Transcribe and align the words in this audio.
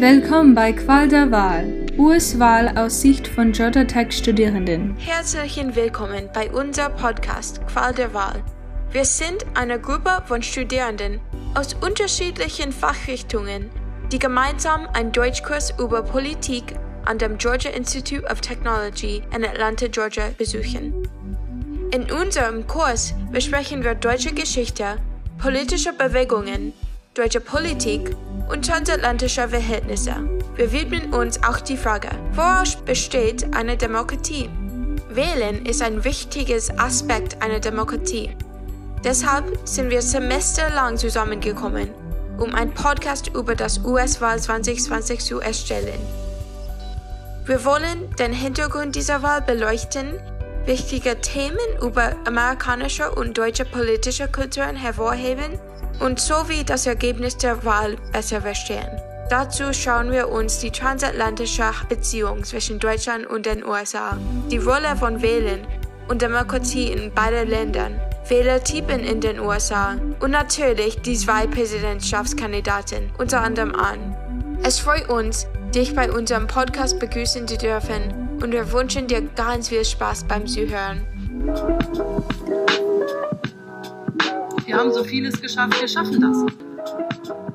Willkommen 0.00 0.54
bei 0.54 0.72
Qual 0.72 1.08
der 1.08 1.30
Wahl, 1.30 1.86
US-Wahl 1.98 2.78
aus 2.78 3.02
Sicht 3.02 3.28
von 3.28 3.52
Georgia 3.52 3.84
Tech 3.84 4.12
Studierenden. 4.12 4.96
Herzlichen 4.96 5.76
Willkommen 5.76 6.30
bei 6.32 6.50
unserem 6.50 6.96
Podcast 6.96 7.60
Qual 7.66 7.92
der 7.92 8.14
Wahl. 8.14 8.42
Wir 8.92 9.04
sind 9.04 9.44
eine 9.52 9.78
Gruppe 9.78 10.22
von 10.24 10.42
Studierenden 10.42 11.20
aus 11.54 11.74
unterschiedlichen 11.74 12.72
Fachrichtungen, 12.72 13.68
die 14.10 14.18
gemeinsam 14.18 14.88
einen 14.94 15.12
Deutschkurs 15.12 15.74
über 15.78 16.02
Politik 16.02 16.76
an 17.04 17.18
dem 17.18 17.36
Georgia 17.36 17.70
Institute 17.70 18.24
of 18.24 18.40
Technology 18.40 19.22
in 19.36 19.44
Atlanta, 19.44 19.86
Georgia 19.86 20.30
besuchen. 20.38 20.94
In 21.92 22.10
unserem 22.10 22.66
Kurs 22.66 23.12
besprechen 23.30 23.84
wir 23.84 23.94
deutsche 23.96 24.32
Geschichte, 24.32 24.96
politische 25.36 25.92
Bewegungen, 25.92 26.72
deutsche 27.12 27.40
Politik 27.40 28.16
und 28.50 28.66
transatlantische 28.66 29.48
Verhältnisse. 29.48 30.14
Wir 30.56 30.72
widmen 30.72 31.14
uns 31.14 31.42
auch 31.42 31.60
die 31.60 31.76
Frage, 31.76 32.08
woraus 32.32 32.76
besteht 32.76 33.54
eine 33.54 33.76
Demokratie? 33.76 34.50
Wählen 35.08 35.64
ist 35.64 35.82
ein 35.82 36.04
wichtiges 36.04 36.70
Aspekt 36.78 37.42
einer 37.42 37.60
Demokratie. 37.60 38.36
Deshalb 39.04 39.44
sind 39.64 39.90
wir 39.90 40.02
semesterlang 40.02 40.96
zusammengekommen, 40.98 41.90
um 42.38 42.54
einen 42.54 42.74
Podcast 42.74 43.28
über 43.28 43.54
das 43.54 43.78
US-Wahl 43.84 44.38
2020 44.38 45.20
zu 45.20 45.40
erstellen. 45.40 46.00
Wir 47.46 47.64
wollen 47.64 48.14
den 48.18 48.32
Hintergrund 48.32 48.94
dieser 48.94 49.22
Wahl 49.22 49.42
beleuchten, 49.42 50.20
wichtige 50.66 51.20
Themen 51.20 51.58
über 51.82 52.14
amerikanische 52.26 53.10
und 53.10 53.38
deutsche 53.38 53.64
politische 53.64 54.28
Kulturen 54.28 54.76
hervorheben 54.76 55.58
und 56.00 56.18
sowie 56.18 56.64
das 56.64 56.86
Ergebnis 56.86 57.36
der 57.36 57.64
Wahl 57.64 57.96
besser 58.12 58.40
verstehen. 58.40 58.88
Dazu 59.30 59.72
schauen 59.72 60.10
wir 60.10 60.28
uns 60.28 60.58
die 60.58 60.72
transatlantische 60.72 61.70
Beziehung 61.88 62.42
zwischen 62.42 62.80
Deutschland 62.80 63.26
und 63.26 63.46
den 63.46 63.64
USA, 63.64 64.18
die 64.50 64.58
Rolle 64.58 64.96
von 64.96 65.22
Wählen 65.22 65.60
und 66.08 66.20
Demokratie 66.20 66.90
in 66.90 67.14
beiden 67.14 67.48
Ländern, 67.48 68.00
Wählertypen 68.28 69.00
in 69.00 69.20
den 69.20 69.38
USA 69.38 69.96
und 70.18 70.32
natürlich 70.32 71.00
die 71.02 71.16
zwei 71.16 71.46
Präsidentschaftskandidaten 71.46 73.12
unter 73.18 73.40
anderem 73.40 73.74
an. 73.76 74.16
Es 74.64 74.80
freut 74.80 75.08
uns, 75.08 75.46
dich 75.74 75.94
bei 75.94 76.10
unserem 76.10 76.48
Podcast 76.48 76.98
begrüßen 76.98 77.46
zu 77.46 77.56
dürfen 77.56 78.38
und 78.42 78.50
wir 78.50 78.72
wünschen 78.72 79.06
dir 79.06 79.22
ganz 79.36 79.68
viel 79.68 79.84
Spaß 79.84 80.24
beim 80.24 80.46
Zuhören. 80.46 81.06
Wir 84.80 84.86
haben 84.86 84.94
so 84.94 85.04
vieles 85.04 85.38
geschafft, 85.38 85.78
wir 85.78 85.86
schaffen 85.86 86.22
das. 86.22 87.49